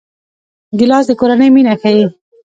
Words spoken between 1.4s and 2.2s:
مینه ښيي.